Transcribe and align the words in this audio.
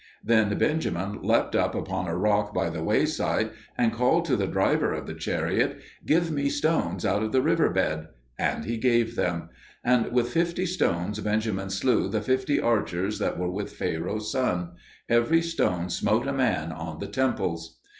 Then 0.23 0.57
Benjamin 0.57 1.21
leapt 1.21 1.55
up 1.55 1.75
upon 1.75 2.07
a 2.07 2.17
rock 2.17 2.55
by 2.55 2.71
the 2.71 2.81
way 2.83 3.05
side, 3.05 3.51
and 3.77 3.93
called 3.93 4.25
to 4.25 4.35
the 4.35 4.47
driver 4.47 4.91
of 4.93 5.05
the 5.05 5.13
chariot, 5.13 5.79
"Give 6.07 6.31
me 6.31 6.49
stones 6.49 7.05
out 7.05 7.21
of 7.21 7.31
the 7.31 7.41
river 7.43 7.69
bed." 7.69 8.07
And 8.39 8.65
he 8.65 8.77
gave 8.77 9.15
them; 9.15 9.49
and 9.83 10.11
with 10.11 10.29
fifty 10.33 10.65
stones 10.65 11.19
Benjamin 11.19 11.69
slew 11.69 12.09
the 12.09 12.21
fifty 12.23 12.59
archers 12.59 13.19
that 13.19 13.37
were 13.37 13.51
with 13.51 13.73
Pharaoh's 13.73 14.31
son; 14.31 14.69
every 15.07 15.43
stone 15.43 15.87
smote 15.91 16.25
a 16.25 16.33
man 16.33 16.71
on 16.71 16.97
the 16.97 17.05
temples. 17.05 17.77